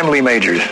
[0.00, 0.62] I'm Lee Majors.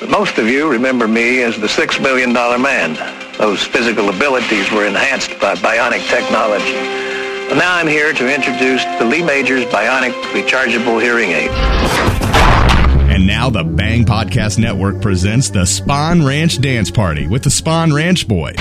[0.00, 2.92] But most of you remember me as the Six Million Dollar Man.
[3.38, 6.74] Those physical abilities were enhanced by bionic technology.
[7.48, 11.50] But now I'm here to introduce the Lee Majors Bionic Rechargeable Hearing Aid.
[13.10, 17.94] And now the Bang Podcast Network presents the Spawn Ranch Dance Party with the Spawn
[17.94, 18.56] Ranch Boys.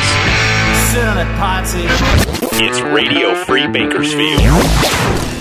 [2.53, 4.39] It's Radio Free Bakersfield.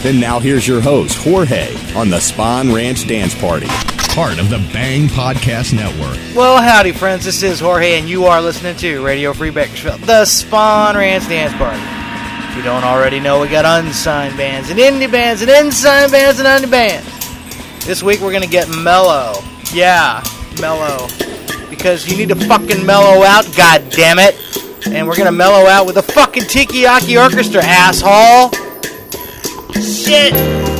[0.04, 3.68] And now here's your host, Jorge, on the Spawn Ranch Dance Party,
[4.14, 6.16] part of the Bang Podcast Network.
[6.36, 7.24] Well, howdy, friends.
[7.24, 11.52] This is Jorge, and you are listening to Radio Free Bakersfield, the Spawn Ranch Dance
[11.54, 11.82] Party.
[12.48, 16.38] If you don't already know, we got unsigned bands and indie bands and unsigned bands
[16.38, 17.84] and indie bands.
[17.84, 19.34] This week we're gonna get mellow.
[19.72, 20.22] Yeah,
[20.60, 21.08] mellow.
[21.68, 24.36] Because you need to fucking mellow out, god damn it.
[24.86, 28.52] And we're gonna mellow out with a fucking Tiki-Yaki Orchestra, asshole.
[29.82, 30.73] Shit.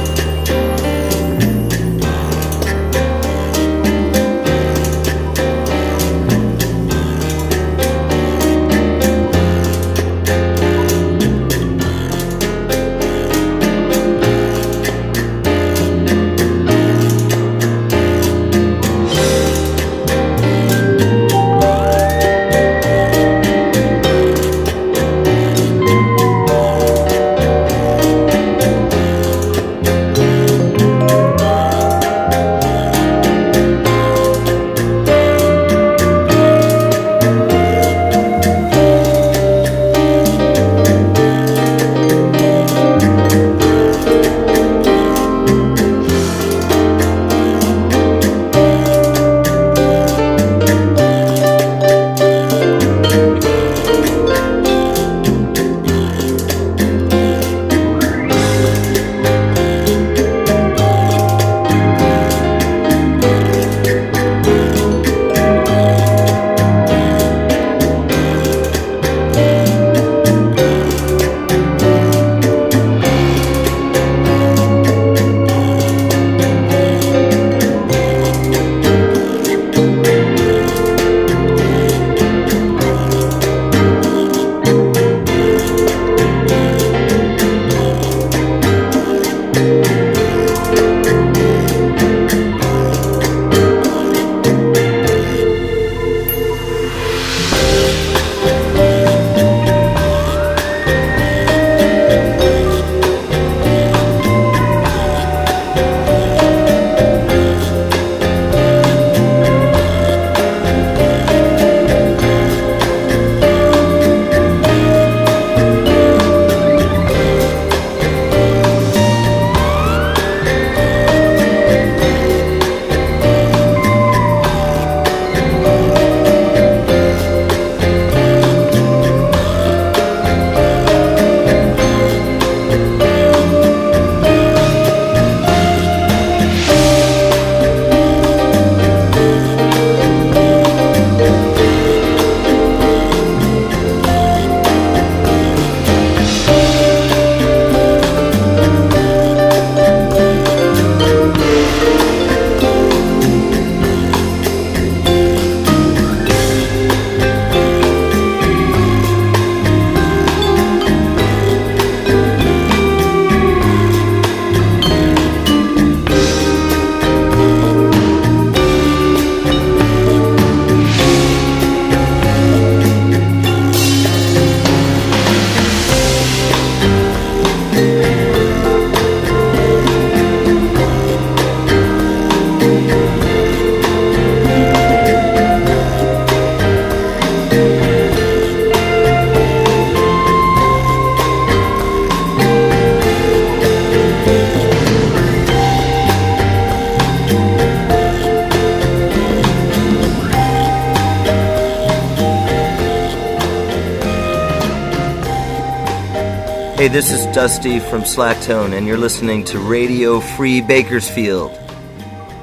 [206.85, 211.51] Hey, this is Dusty from Slacktone, and you're listening to Radio Free Bakersfield.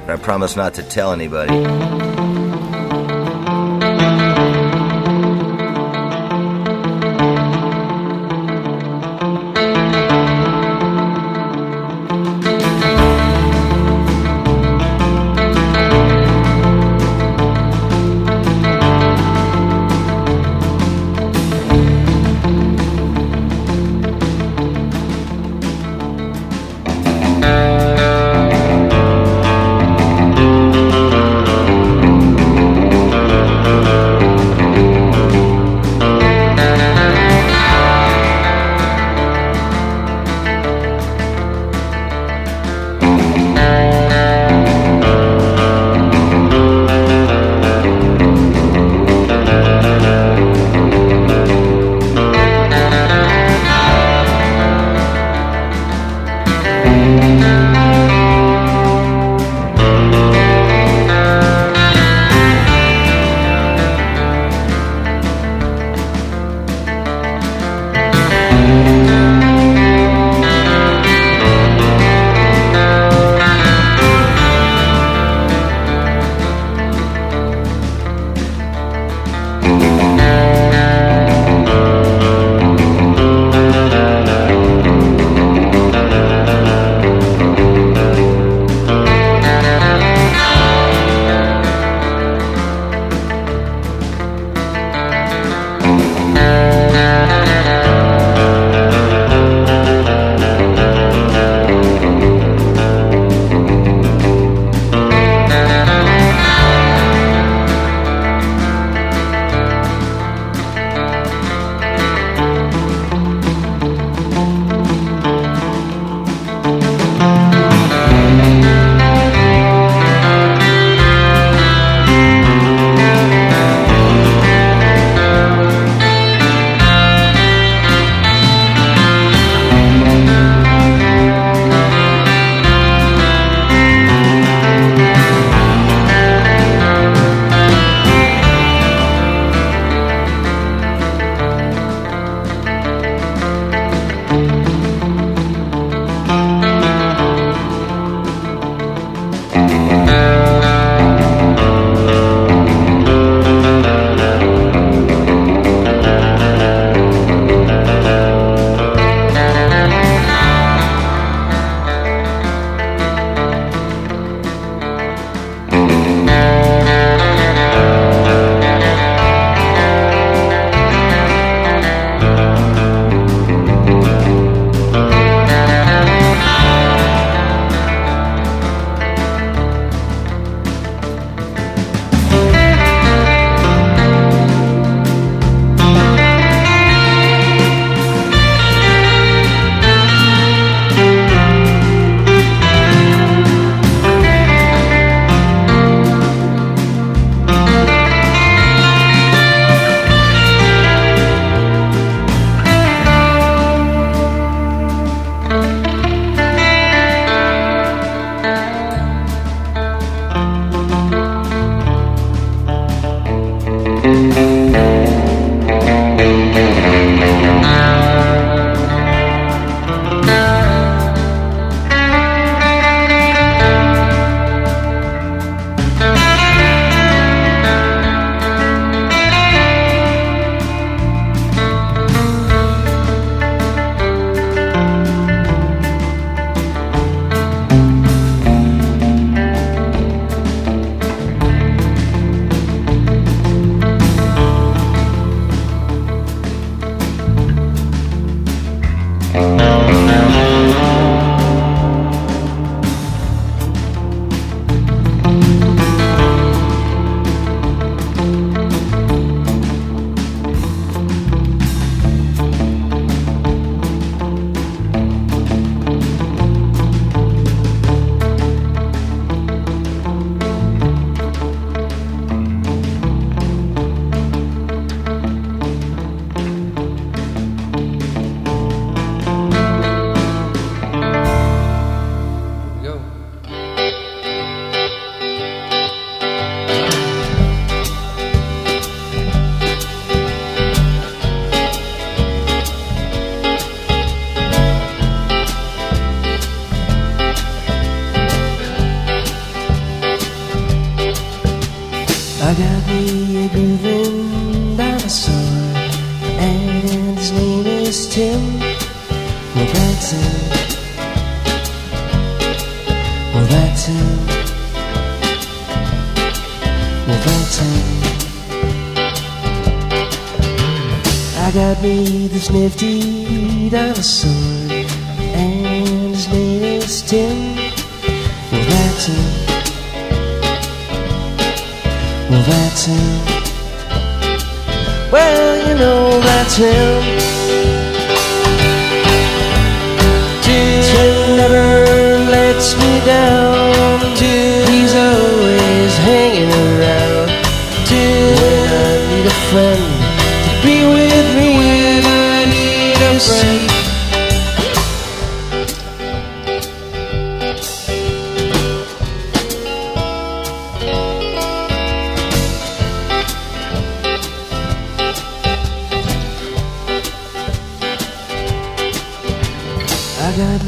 [0.04, 2.01] But I promise not to tell anybody.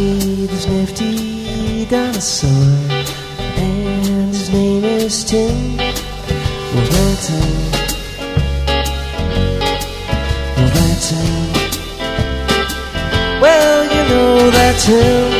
[0.04, 2.50] me this nifty dinosaur,
[3.56, 5.76] and his name is Tim
[6.74, 7.50] Wilton.
[10.74, 11.34] Wilton.
[13.40, 15.33] Well, you know that Tim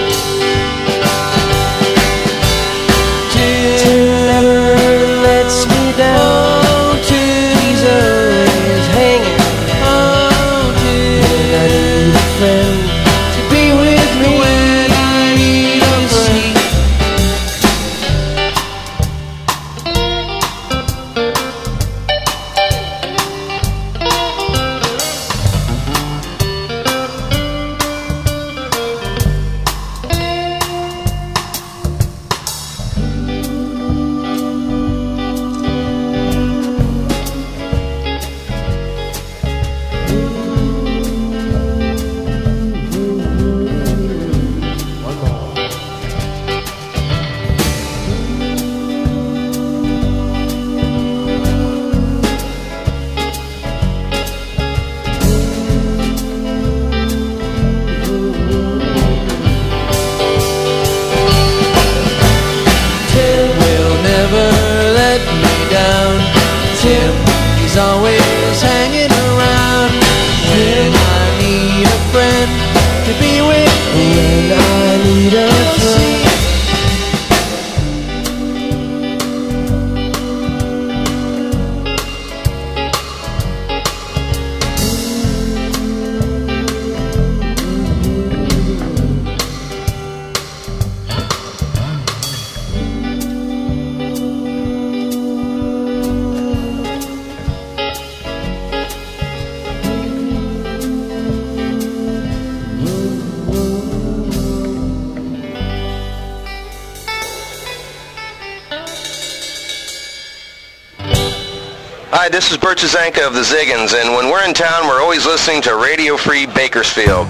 [112.24, 115.26] Hi, this is Bert Zanka of the Ziggens, and when we're in town, we're always
[115.26, 117.28] listening to Radio Free Bakersfield.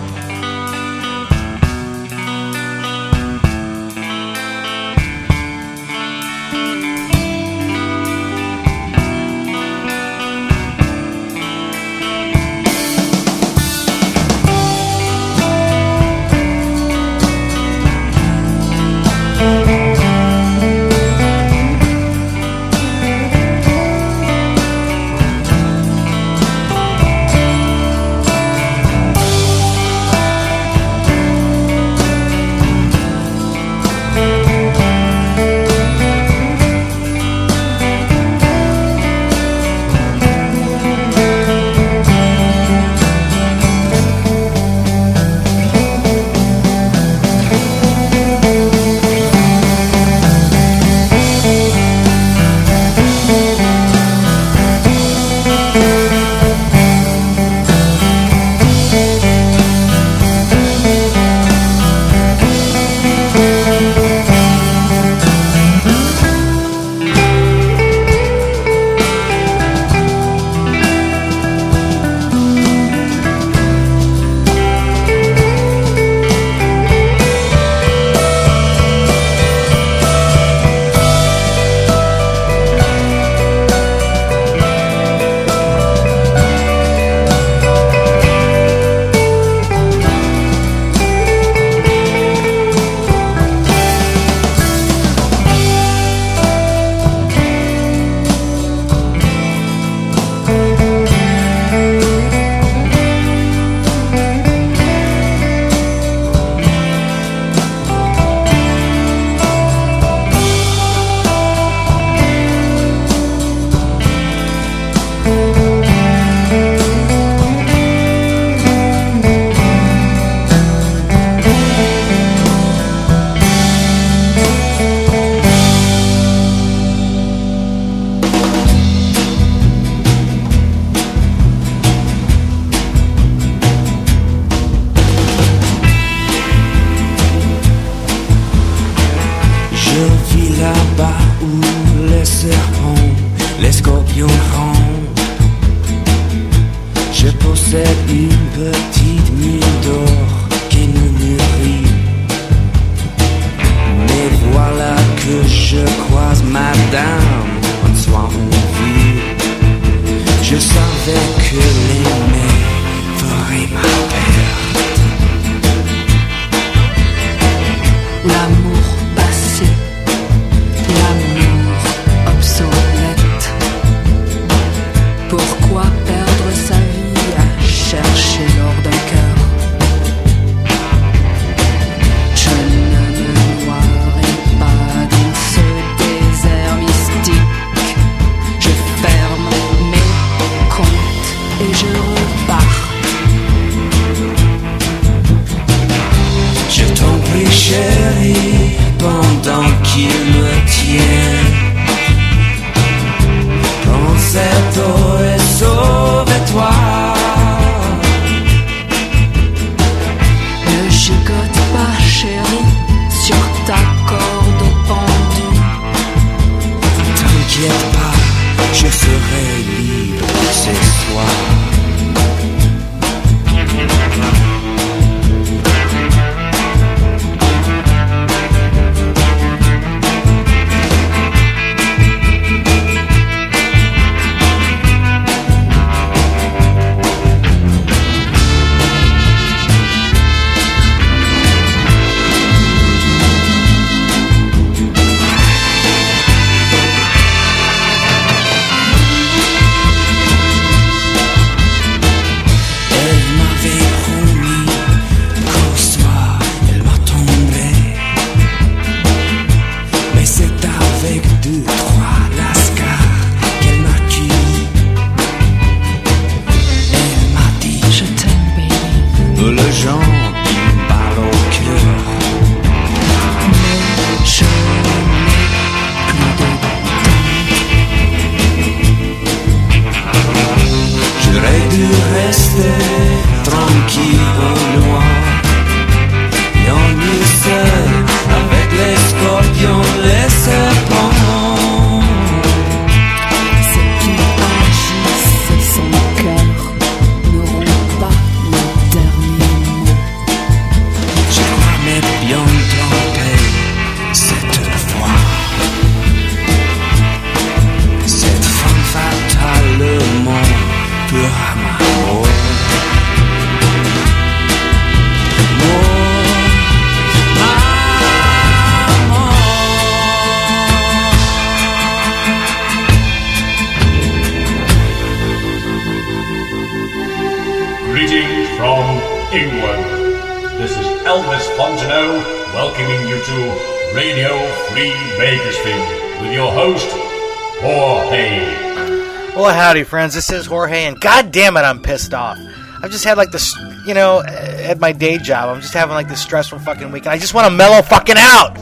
[340.04, 340.14] Friends.
[340.14, 342.36] This is Jorge, and god damn it, I'm pissed off.
[342.82, 346.08] I've just had like this, you know, at my day job, I'm just having like
[346.08, 348.54] this stressful fucking week, and I just want to mellow fucking out.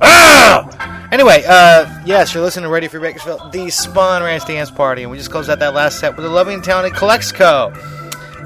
[0.00, 1.08] Ugh!
[1.12, 5.10] Anyway, uh, yes, you're listening to Radio Free Bakersfield, the Spawn Ranch Dance Party, and
[5.10, 7.74] we just closed out that last set with a loving talented Calexico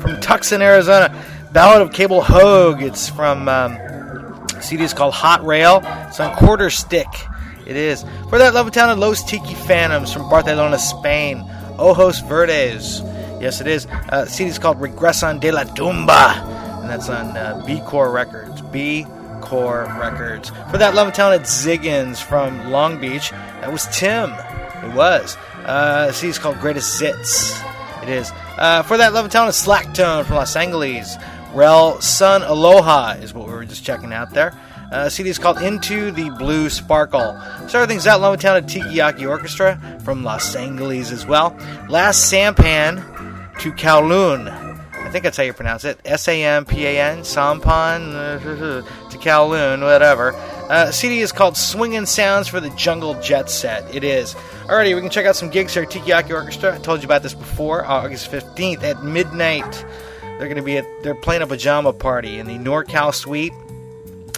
[0.00, 1.14] from Tucson, Arizona.
[1.52, 2.82] Ballad of Cable Hogue.
[2.82, 3.78] It's from um,
[4.60, 5.82] CD is called Hot Rail.
[6.08, 7.06] It's on Quarter Stick.
[7.64, 8.04] It is.
[8.28, 11.48] For that loving talented Los Tiki Phantoms from Barcelona, Spain.
[11.80, 13.00] Ojos Verdes.
[13.40, 13.86] Yes, it is.
[13.86, 16.80] Uh, is called Regresan de la Tumba.
[16.80, 18.60] And that's on uh, B Core Records.
[18.60, 19.06] B
[19.40, 20.50] Core Records.
[20.70, 23.30] For that loving talented Ziggens from Long Beach.
[23.30, 24.30] That was Tim.
[24.84, 25.36] It was.
[25.64, 27.58] Uh, is called Greatest Zits.
[28.02, 28.30] It is.
[28.58, 31.16] Uh, for that love loving talented Slacktone from Los Angeles.
[31.54, 34.52] Rel Sun Aloha is what we were just checking out there.
[34.90, 37.40] Uh, CD is called Into the Blue Sparkle.
[37.68, 41.56] Started things out Lone Town Tikiyaki Orchestra from Los Angeles as well.
[41.88, 42.96] Last Sampan
[43.60, 44.48] to Kowloon.
[45.10, 45.98] I think that's how you pronounce it.
[46.04, 48.38] S A M P A N, Sampan uh,
[49.10, 50.32] to Kowloon, whatever.
[50.68, 53.92] Uh, CD is called Swingin' Sounds for the Jungle Jet Set.
[53.94, 54.34] It is.
[54.66, 55.84] Alrighty, we can check out some gigs here.
[55.84, 56.76] Tikiyaki Orchestra.
[56.76, 57.84] I told you about this before.
[57.84, 59.84] August 15th at midnight.
[60.22, 63.52] They're going to be at, they're playing a pajama party in the NorCal Suite.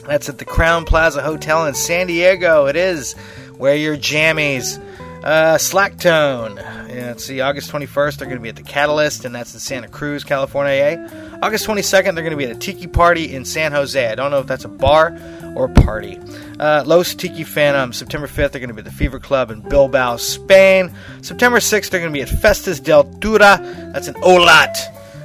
[0.06, 2.66] That's at the Crowne Plaza Hotel in San Diego.
[2.66, 3.14] It is.
[3.56, 4.82] Wear your jammies.
[5.24, 6.56] Uh, Slacktone.
[6.56, 7.40] Yeah, let's see.
[7.40, 10.72] August 21st, they're going to be at the Catalyst, and that's in Santa Cruz, California.
[10.72, 11.36] eh?
[11.42, 14.04] August 22nd, they're going to be at a tiki party in San Jose.
[14.10, 15.16] I don't know if that's a bar
[15.54, 16.18] or a party.
[16.58, 17.92] Uh, Los Tiki Phantom.
[17.92, 20.92] September 5th, they're going to be at the Fever Club in Bilbao, Spain.
[21.22, 23.58] September 6th, they're going to be at Festes del Tura.
[23.92, 24.76] That's in Olot.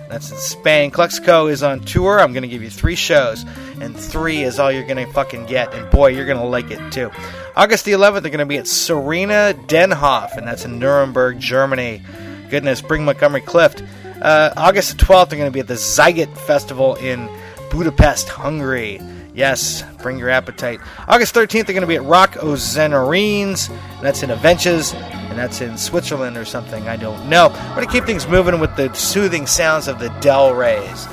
[0.10, 0.91] That's in Spain.
[0.91, 2.20] Calexico is on tour.
[2.20, 3.43] I'm going to give you three shows,
[3.82, 5.74] and three is all you're going to fucking get.
[5.74, 7.12] And boy, you're going to like it too.
[7.56, 12.02] August the 11th, they're going to be at Serena Denhof, and that's in Nuremberg, Germany.
[12.50, 13.84] Goodness, bring Montgomery Clift.
[14.22, 17.30] Uh, August the 12th, they're going to be at the Sziget Festival in
[17.70, 19.02] Budapest, Hungary.
[19.34, 20.80] Yes, bring your appetite.
[21.08, 23.70] August 13th, they're going to be at Rock Oz'Arènes.
[24.02, 24.93] That's in Avenches,
[25.38, 26.88] and that's in Switzerland or something.
[26.88, 27.50] I don't know.
[27.50, 31.08] We're going to keep things moving with the soothing sounds of the Del Rays.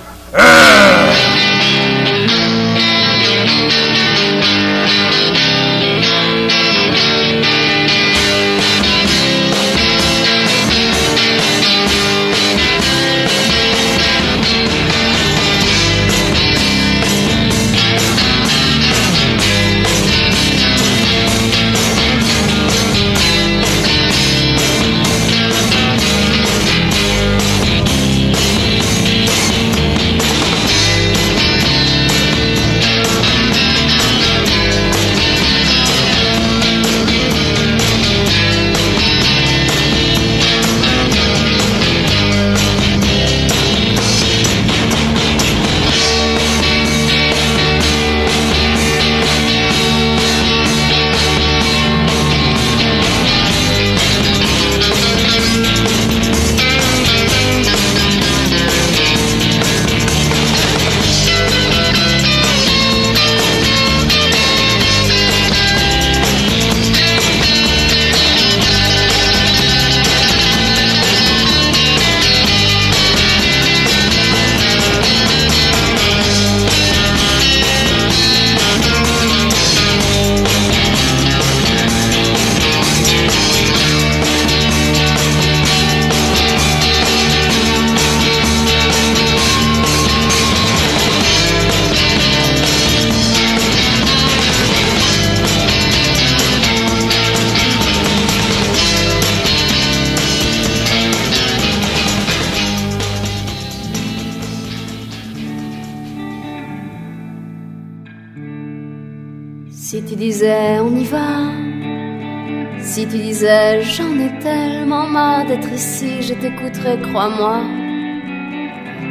[116.44, 117.60] T'écouterai, crois-moi.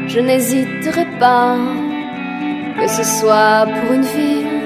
[0.07, 1.57] Je n'hésiterai pas,
[2.79, 4.61] que ce soit pour une ville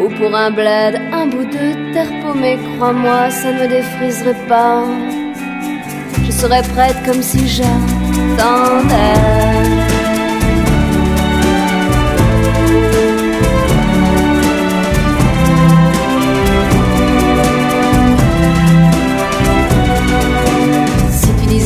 [0.00, 4.84] ou pour un bled, un bout de terre paumée, crois-moi, ça ne me défriserait pas.
[6.26, 8.98] Je serais prête comme si j'attendais.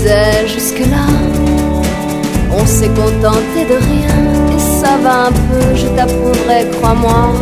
[0.05, 1.07] Jusque-là,
[2.51, 4.17] on s'est contenté de rien
[4.55, 7.33] et ça va un peu, je t'approuverai, crois-moi.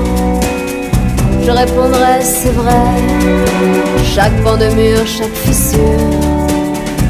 [1.42, 2.85] Je répondrai, c'est vrai,
[4.14, 5.81] chaque pan de mur, chaque fissure.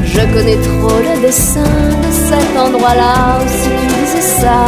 [0.05, 4.65] Je connais trop le dessin de cet endroit-là si tu disais ça,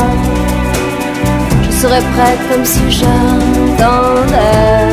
[1.63, 4.92] je serais prête comme si j'attendais.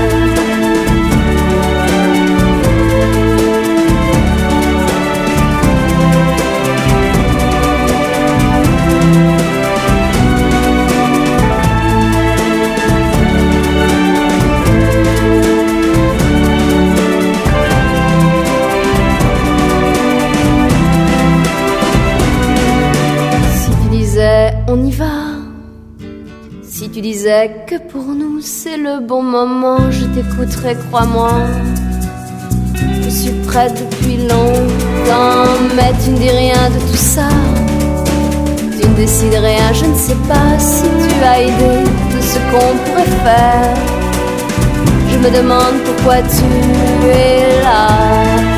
[24.70, 25.34] On y va,
[26.62, 31.32] si tu disais que pour nous c'est le bon moment, je t'écouterai, crois-moi.
[33.02, 37.28] Je suis prête depuis longtemps, mais tu ne dis rien de tout ça.
[38.80, 42.76] Tu ne décides rien, je ne sais pas si tu as idée de ce qu'on
[42.84, 43.76] pourrait faire.
[45.10, 48.49] Je me demande pourquoi tu es là.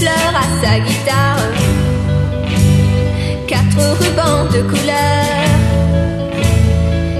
[0.00, 1.52] Une fleur à sa guitare,
[3.46, 5.46] quatre rubans de couleur.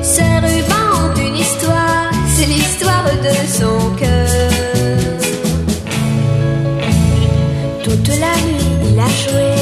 [0.03, 4.29] Ces rubans ont une histoire, c'est l'histoire de son cœur.
[7.85, 9.53] Toute la nuit il a joué,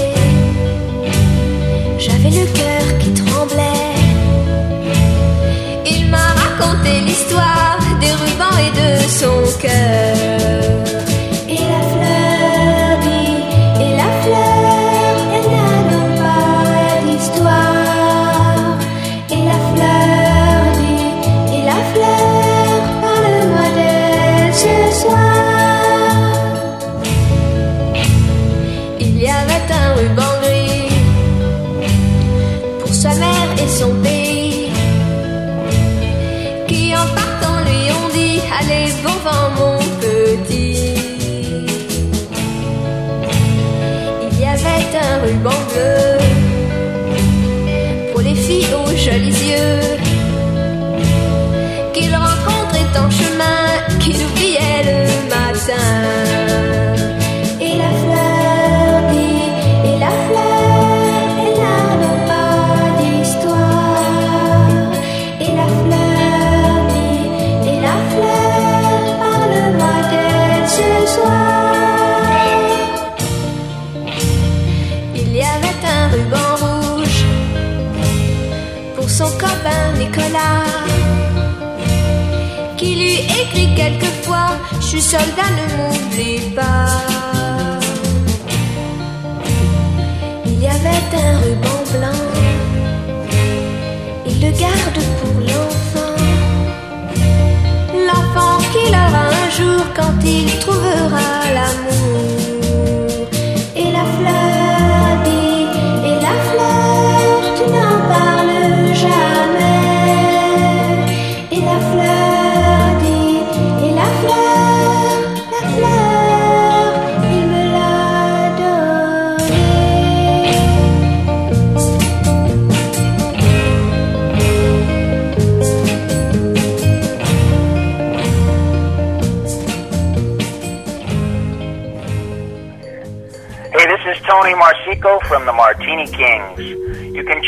[1.99, 3.95] j'avais le cœur qui tremblait.
[5.87, 10.76] Il m'a raconté l'histoire des rubans et de son cœur.
[85.07, 86.87] Soldat, ne m'oublie pas.
[90.45, 92.23] Il y avait un ruban blanc,
[94.27, 96.17] il le garde pour l'enfant.
[98.09, 101.36] L'enfant qu'il aura un jour quand il trouvera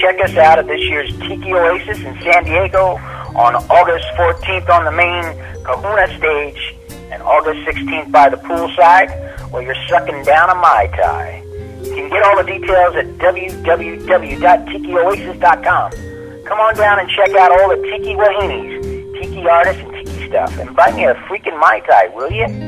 [0.08, 2.96] check us out at this year's Tiki Oasis in San Diego
[3.36, 5.22] on August 14th on the main
[5.64, 6.74] Kahuna stage
[7.12, 9.10] and August 16th by the poolside
[9.52, 11.42] where you're sucking down a Mai Tai.
[11.82, 15.90] You can get all the details at www.tikioasis.com.
[16.44, 20.58] Come on down and check out all the Tiki Wahinis, Tiki artists, and Tiki stuff.
[20.58, 22.67] And buy me a freaking Mai Tai, will you?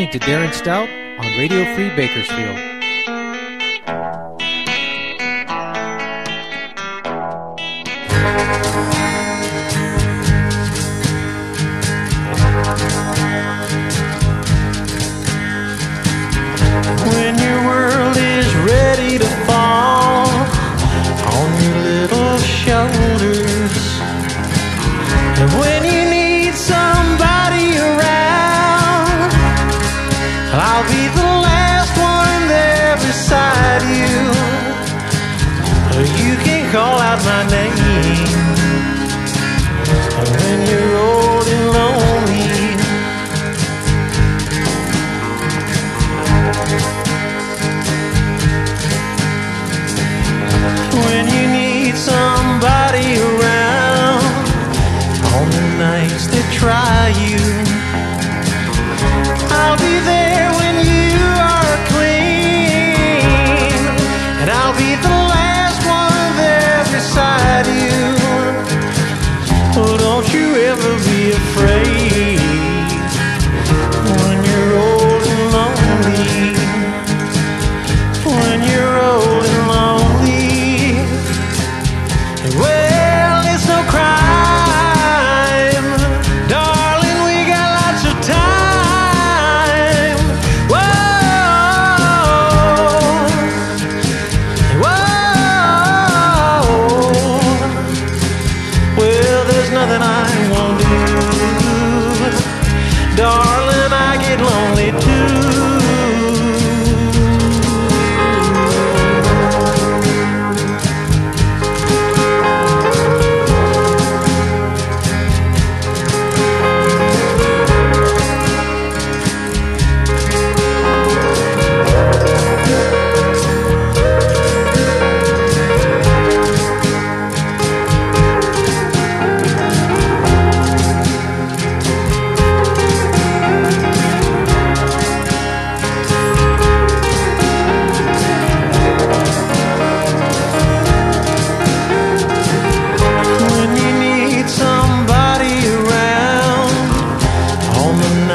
[0.00, 2.69] Listening to Darren Stout on Radio Free Bakersfield.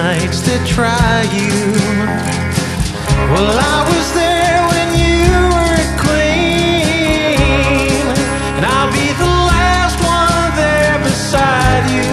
[0.03, 1.55] Nights that try you.
[3.31, 5.23] Well, I was there when you
[5.55, 7.39] were a queen,
[8.55, 12.11] and I'll be the last one there beside you.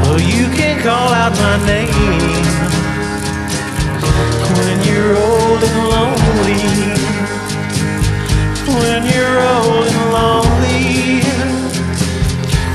[0.00, 2.48] Well, you can call out my name
[4.56, 6.62] when you're old and lonely
[8.80, 11.20] when you're old and lonely.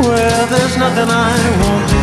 [0.05, 1.94] Well, there's nothing I won't do.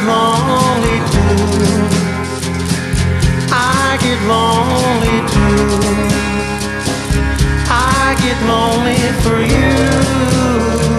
[0.00, 1.90] Get lonely too.
[3.52, 5.80] I get lonely too.
[7.68, 10.89] I get lonely for you.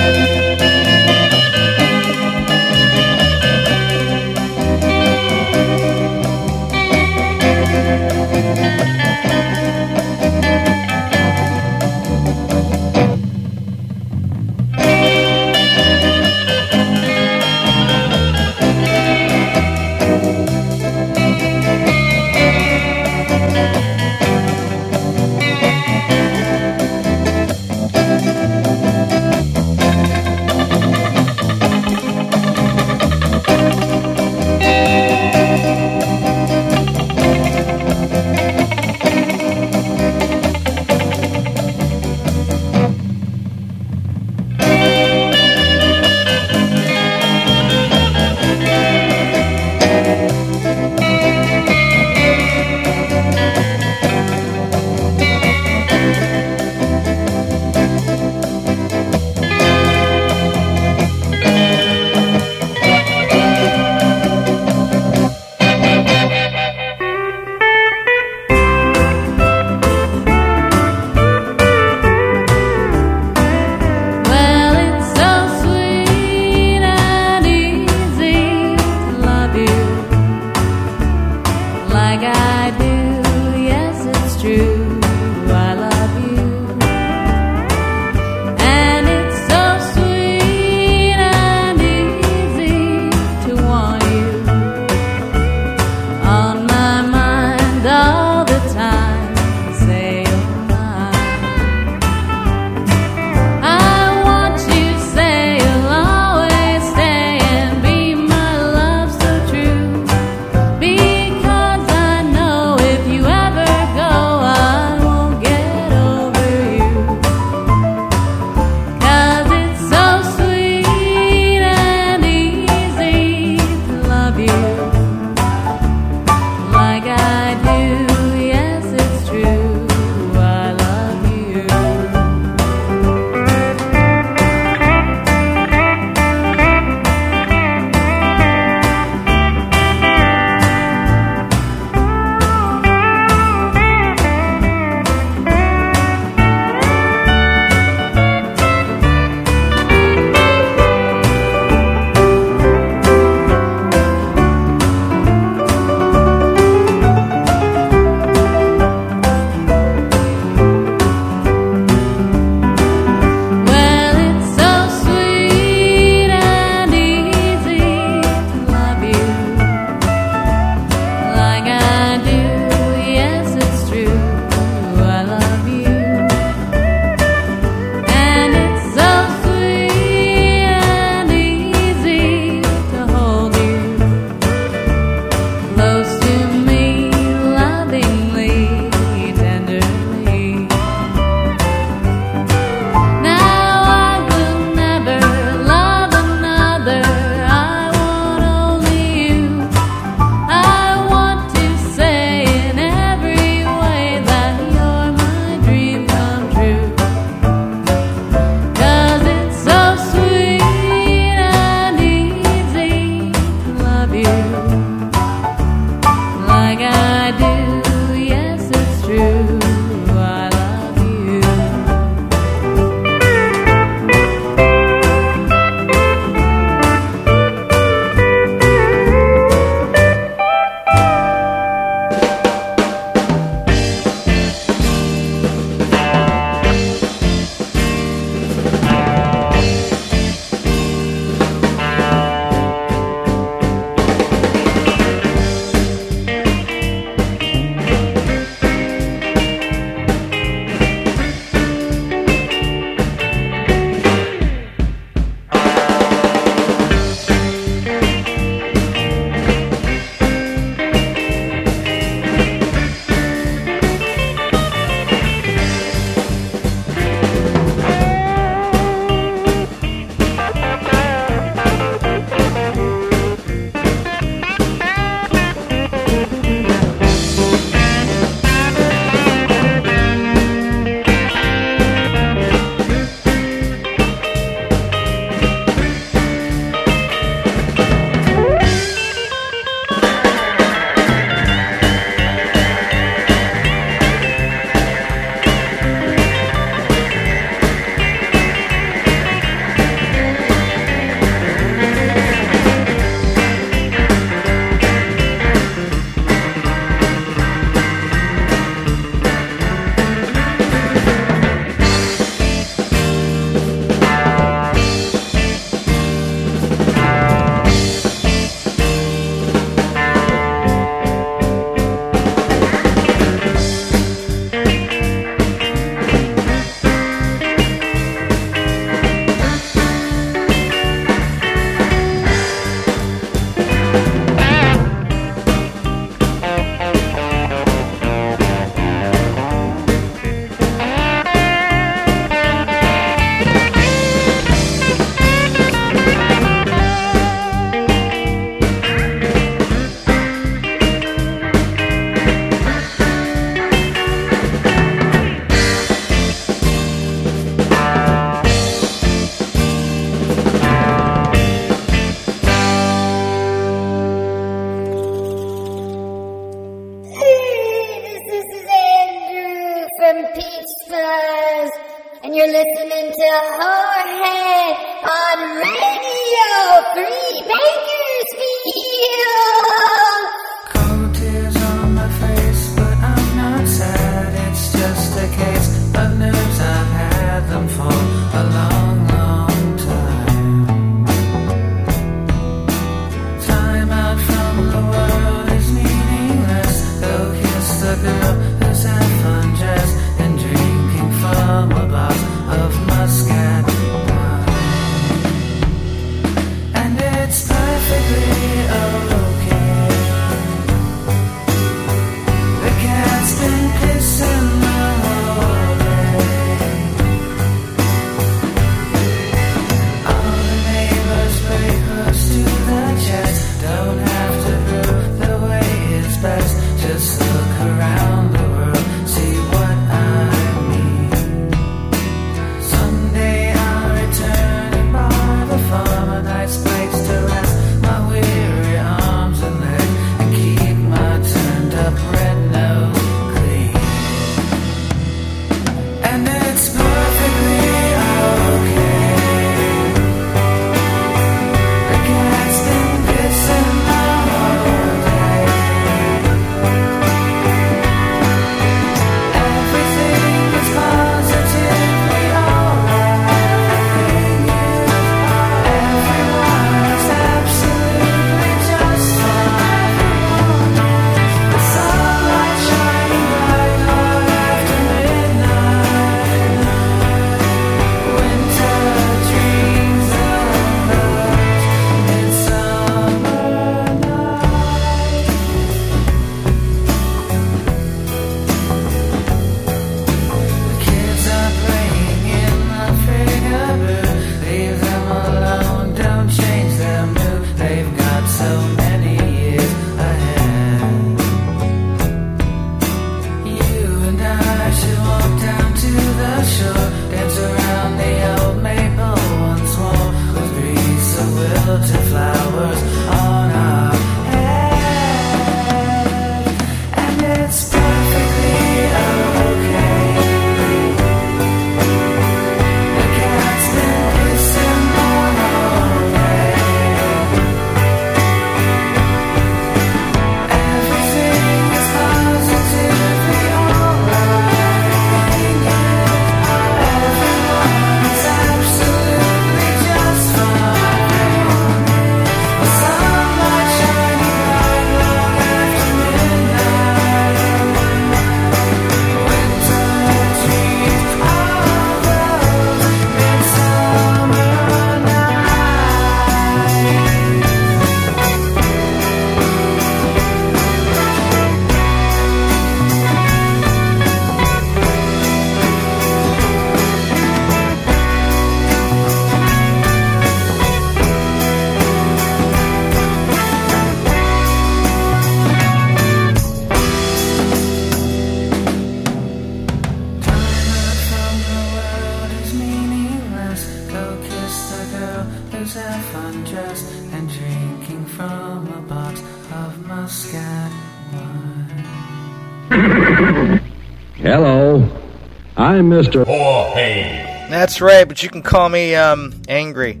[595.76, 596.24] I'm Mr.
[596.24, 597.22] Jorge.
[597.50, 600.00] That's right, but you can call me um, angry.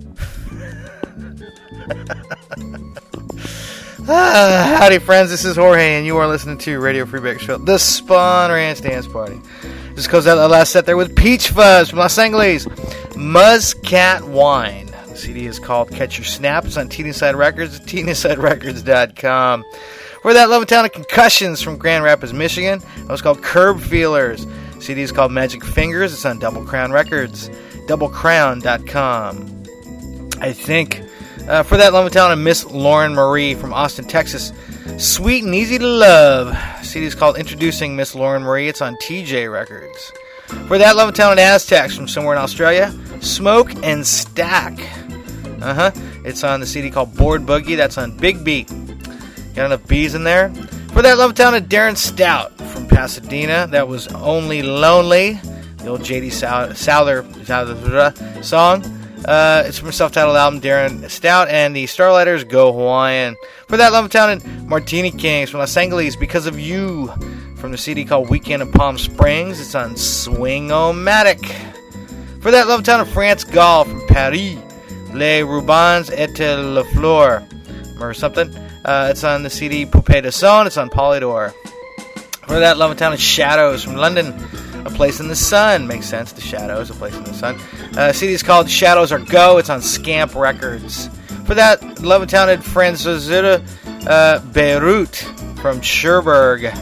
[4.08, 5.28] ah, howdy, friends.
[5.28, 9.06] This is Jorge, and you are listening to Radio Free Bakersfield, the Spahn Ranch Dance
[9.06, 9.38] Party.
[9.94, 12.66] Just goes out the last set there with Peach Fuzz from Los Angeles,
[13.14, 14.86] Muscat Wine.
[15.08, 19.64] The CD is called Catch Your Snaps on Teenside Records, teensiderecords.com.
[20.22, 24.46] For that Levittown of Concussions from Grand Rapids, Michigan, it was called Curb Feelers.
[24.80, 26.12] CD is called Magic Fingers.
[26.12, 27.48] It's on Double Crown Records,
[27.86, 29.62] doublecrown.com.
[30.40, 31.02] I think.
[31.48, 34.52] Uh, for that Levittown of Miss Lauren Marie from Austin, Texas,
[34.98, 36.56] Sweet and Easy to Love.
[36.84, 38.68] CD is called Introducing Miss Lauren Marie.
[38.68, 40.12] It's on TJ Records.
[40.66, 44.78] For that love of Aztecs from somewhere in Australia, Smoke and Stack.
[45.60, 45.90] Uh huh.
[46.24, 47.76] It's on the CD called Board Boogie.
[47.76, 48.68] That's on Big Beat.
[49.54, 50.50] Got enough bees in there?
[50.92, 52.52] For that Levittown of Darren Stout
[52.88, 55.40] Pasadena, that was Only Lonely.
[55.78, 56.32] The old JD
[56.74, 58.84] Souther, song.
[59.24, 63.36] Uh, it's from a self-titled album, Darren Stout, and the Starlighters Go Hawaiian.
[63.68, 67.08] For that Levittown and Martini Kings from Los Angeles, Because of You,
[67.56, 69.60] from the CD called Weekend in Palm Springs.
[69.60, 71.44] It's on Swing-O-Matic.
[72.40, 74.56] For that, Love town of France Gall from Paris.
[75.12, 77.44] Les Rubans et la Fleur.
[78.00, 78.54] Or something.
[78.84, 80.66] Uh, it's on the CD Poupée de Son.
[80.66, 81.52] It's on Polydor.
[82.46, 84.34] For that, Levittown of Shadows from London.
[84.86, 85.86] A Place in the Sun.
[85.86, 86.32] Makes sense.
[86.32, 87.58] The Shadows, A Place in the Sun.
[87.96, 89.58] Uh, CD is called Shadows Are Go.
[89.58, 91.08] It's on Scamp Records.
[91.44, 93.28] For that, Levittown had Françoiz
[94.06, 96.72] uh, Breut from Cherbourg,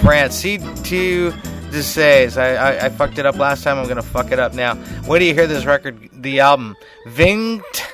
[0.00, 0.42] France.
[0.42, 2.36] C2 Disease.
[2.36, 3.78] I, I, I fucked it up last time.
[3.78, 4.80] I'm going to fuck it up now.
[5.08, 6.76] Wait do you hear this record, the album.
[7.06, 7.84] Vingt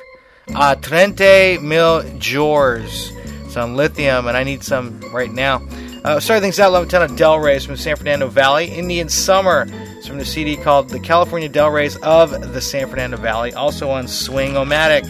[0.55, 3.11] a trente mil jours.
[3.45, 5.59] It's on lithium, and I need some right now.
[6.03, 8.65] Uh, starting things out, of Del Rey's from San Fernando Valley.
[8.65, 9.67] Indian Summer.
[9.69, 13.53] It's from the CD called The California Del Reys of the San Fernando Valley.
[13.53, 15.03] Also on Swing-O-Matic.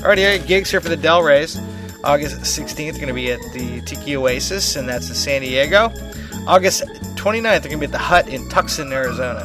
[0.00, 1.58] Alrighty, gigs here for the Del Reys.
[2.04, 5.90] August 16th, they're going to be at the Tiki Oasis, and that's in San Diego.
[6.46, 6.82] August
[7.16, 9.44] 29th, they're going to be at the Hut in Tucson, Arizona.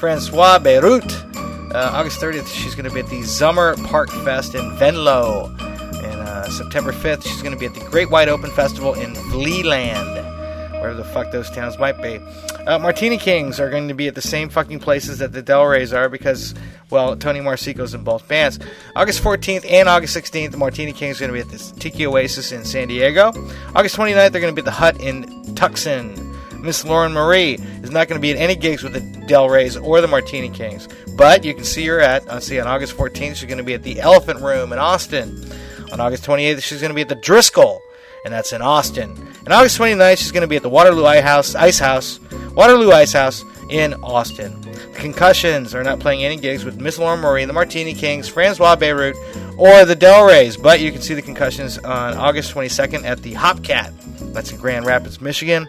[0.00, 1.72] Françoiz Breut.
[1.72, 5.56] Uh, August 30th, she's going to be at the Summer Park Fest in Venlo.
[6.02, 9.14] And uh, September 5th, she's going to be at the Great Wide Open Festival in
[9.14, 10.39] Vlieland
[10.80, 12.18] wherever the fuck those towns might be.
[12.66, 15.64] Uh, Martini Kings are going to be at the same fucking places that the Del
[15.64, 16.54] Reys are because,
[16.90, 18.58] well, Tony Marsico's in both bands.
[18.96, 22.06] August 14th and August 16th, the Martini Kings are going to be at the Tiki
[22.06, 23.32] Oasis in San Diego.
[23.74, 26.30] August 29th, they're going to be at the Hut in Tucson.
[26.62, 29.76] Miss Lauren Marie is not going to be at any gigs with the Del Reys
[29.76, 33.36] or the Martini Kings, but you can see her at, uh, see, on August 14th,
[33.36, 35.42] she's going to be at the Elephant Room in Austin.
[35.92, 37.80] On August 28th, she's going to be at the Driskill
[38.24, 39.10] and that's in Austin.
[39.44, 42.20] And August 29th, she's going to be at the Waterloo Ice House, Ice House,
[42.54, 44.60] Waterloo Ice House in Austin.
[44.60, 48.76] The Concussions are not playing any gigs with Miss Lauren Marie, the Martini Kings, Françoiz
[48.76, 49.14] Breut,
[49.56, 53.32] or the Del Reys, but you can see the Concussions on August 22nd at the
[53.34, 53.92] Hopcat.
[54.32, 55.68] That's in Grand Rapids, Michigan.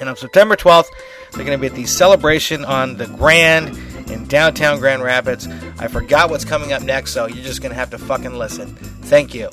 [0.00, 0.88] And on September 12th,
[1.32, 3.76] they're going to be at the celebration on the Grand
[4.10, 5.46] in downtown Grand Rapids.
[5.78, 8.74] I forgot what's coming up next, so you're just going to have to fucking listen.
[9.02, 9.50] Thank you.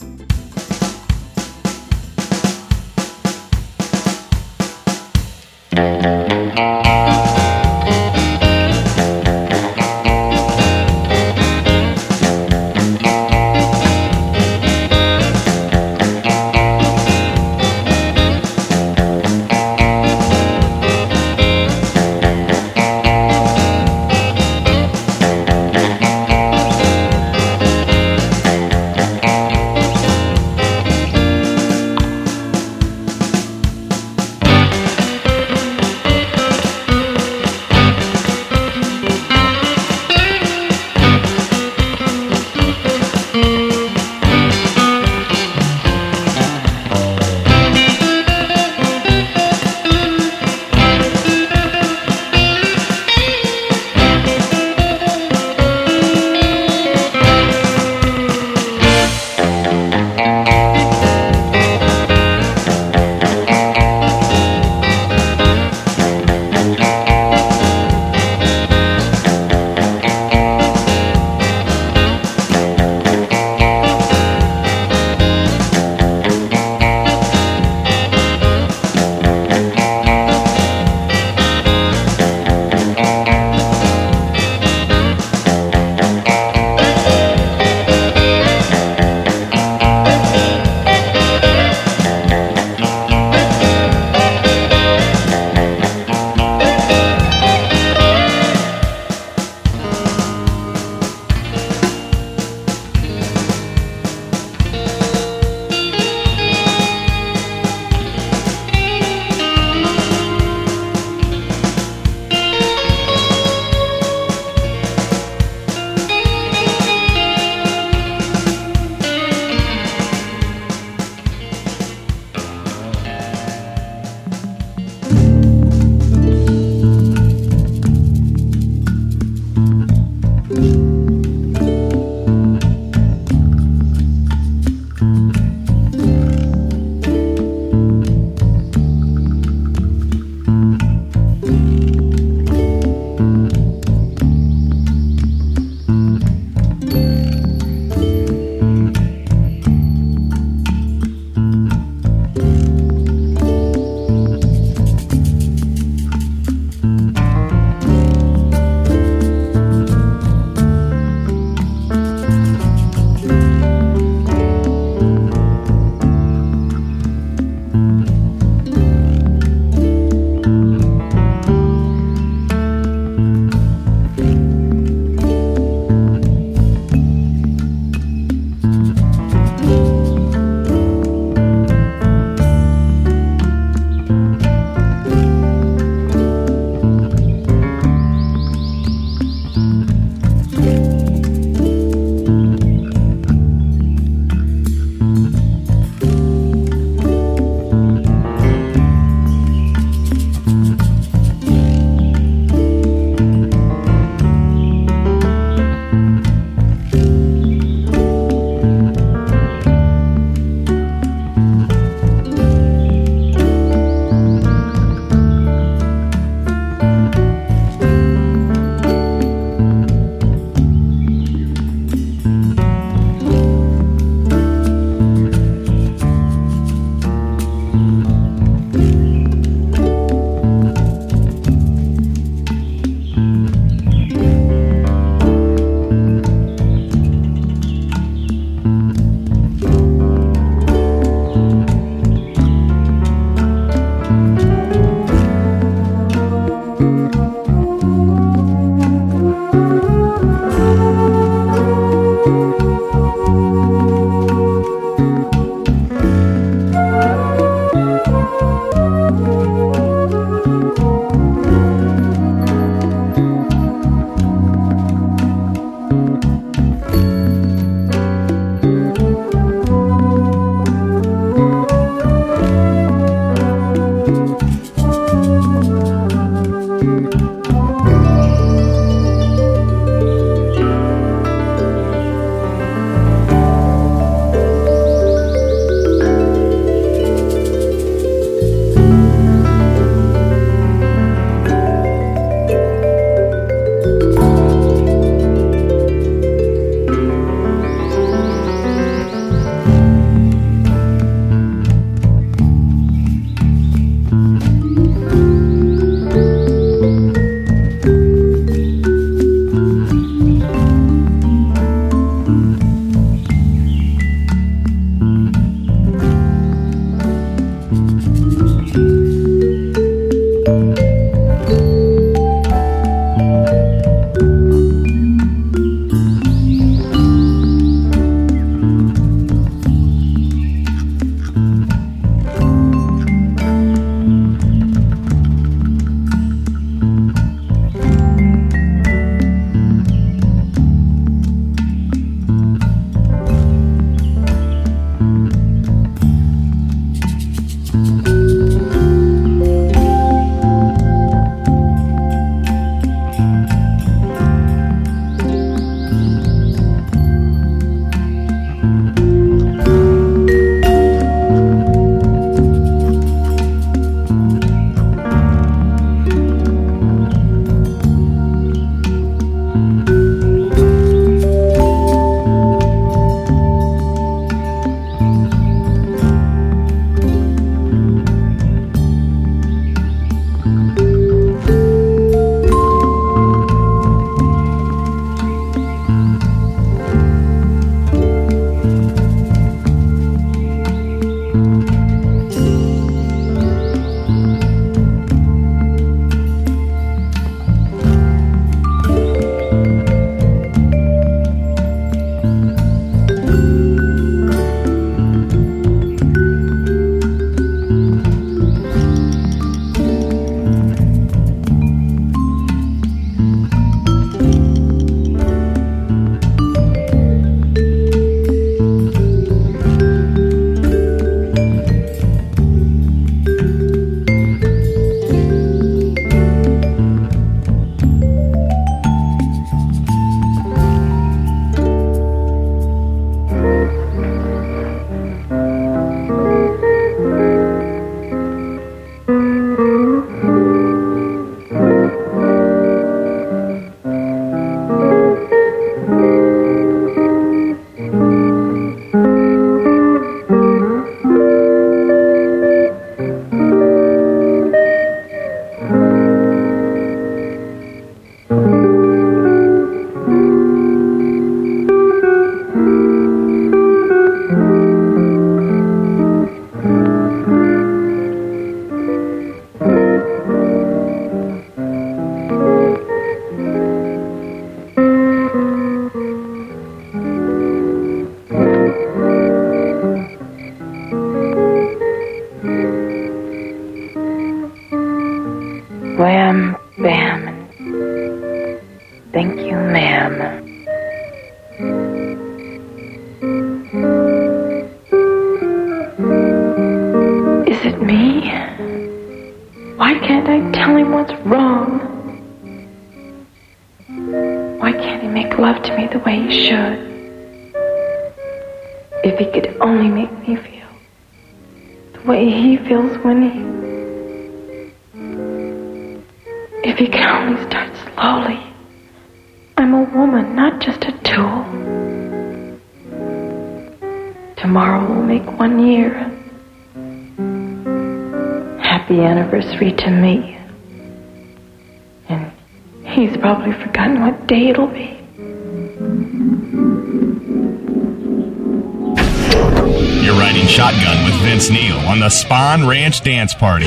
[542.87, 543.65] Ranch Dance Party.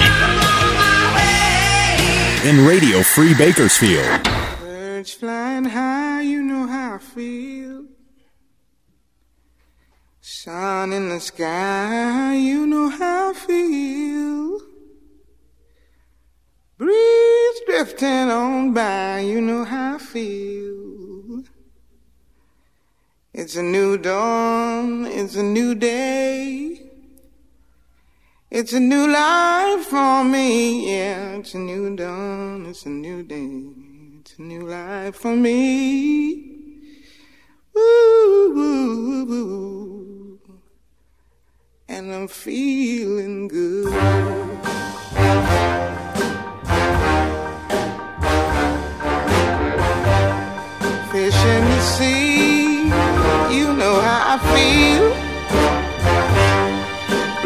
[2.49, 4.25] In Radio Free Bakersfield.
[4.61, 7.85] Birds flying high, you know how I feel.
[10.23, 14.63] Sun in the sky, you know how I feel.
[16.79, 21.43] Breeze drifting on by, you know how I feel.
[23.35, 26.70] It's a new dawn, it's a new day.
[28.61, 31.39] It's a new life for me, yeah.
[31.39, 33.63] It's a new dawn, it's a new day.
[34.21, 35.55] It's a new life for me.
[37.75, 40.39] Woo, woo, woo.
[41.89, 43.95] And I'm feeling good.
[51.11, 52.83] Fish in the sea,
[53.57, 55.10] you know how I feel.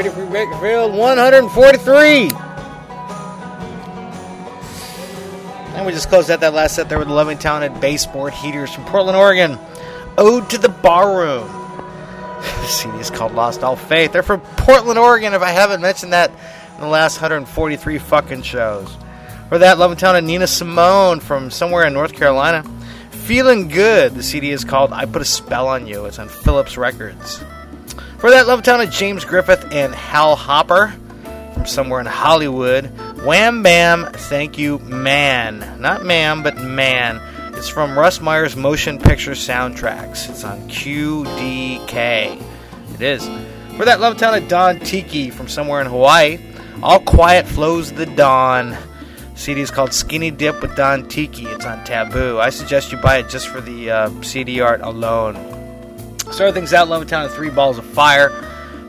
[0.00, 2.30] Radio Free Bakersfield 143.
[5.76, 8.72] And we just closed out that last set there with the loving talented baseboard heaters
[8.72, 9.58] from Portland, Oregon.
[10.16, 11.46] Ode to the Barroom.
[12.40, 14.14] The CD is called Lost All Faith.
[14.14, 16.30] They're from Portland, Oregon, if I haven't mentioned that
[16.76, 18.88] in the last 143 fucking shows.
[19.50, 22.64] For that, loving and Nina Simone from somewhere in North Carolina.
[23.10, 24.14] Feeling Good.
[24.14, 26.06] The CD is called I Put a Spell on You.
[26.06, 27.44] It's on Philips Records.
[28.20, 30.94] For that, love town of James Griffith and Hal Hopper
[31.54, 32.84] from somewhere in Hollywood.
[33.24, 35.80] Wham Bam, Thank You Man.
[35.80, 37.18] Not ma'am, but man.
[37.56, 40.28] It's from Russ Meyer's motion picture soundtracks.
[40.28, 42.42] It's on QDK.
[42.94, 43.26] It is.
[43.78, 46.38] For that, love town of Don Tiki from somewhere in Hawaii.
[46.82, 48.76] All Quiet Flows the Dawn.
[49.34, 51.46] CD is called Skinny Dip with Don Tiki.
[51.46, 52.38] It's on Taboo.
[52.38, 55.59] I suggest you buy it just for the uh, CD art alone.
[56.30, 58.30] Start things out, Levittown of Three Balls of Fire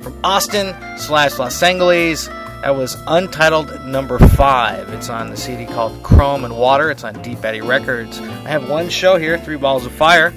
[0.02, 2.28] from Austin slash Los Angeles.
[2.28, 4.94] That was Untitled Number Five.
[4.94, 6.92] It's on the CD called Chrome and Water.
[6.92, 8.20] It's on Deep Eddy Records.
[8.20, 10.32] I have one show here, Three Balls of Fire.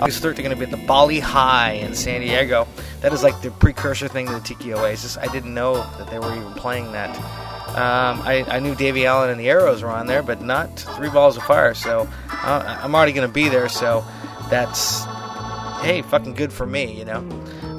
[0.00, 2.66] August 3rd, they're going to be at the Bali Hai in San Diego.
[3.00, 5.16] That is like the precursor thing to the Tiki Oasis.
[5.16, 7.16] I didn't know that they were even playing that.
[7.68, 11.10] Um, I, I, knew Davie Allan and the Arrows were on there, but not Three
[11.10, 11.74] Balls of Fire.
[11.74, 13.68] So uh, I'm already going to be there.
[13.68, 14.04] So
[14.50, 15.04] that's
[15.80, 17.26] hey, fucking good for me, you know.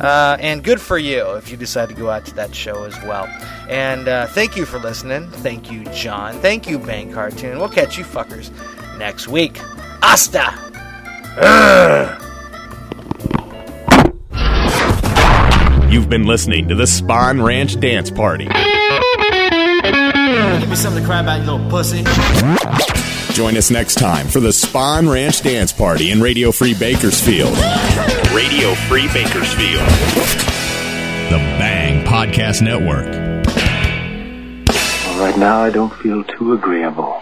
[0.02, 2.95] Uh, and good for you if you decide to go out to that show as
[3.04, 3.26] well.
[3.70, 5.30] And uh, thank you for listening.
[5.30, 6.39] Thank you, John.
[6.41, 7.60] Thank you, Bang Cartoon.
[7.60, 8.50] We'll catch you fuckers
[8.97, 9.60] next week.
[10.02, 10.54] Asta.
[15.89, 18.45] You've been listening to the Spahn Ranch Dance Party.
[20.60, 22.04] Give me something to cry about, you little pussy.
[23.34, 27.56] Join us next time for the Spahn Ranch Dance Party in Radio Free Bakersfield.
[28.34, 29.88] Radio Free Bakersfield.
[31.30, 33.06] The Bang Podcast Network.
[35.06, 37.22] Well, right now I don't feel too agreeable.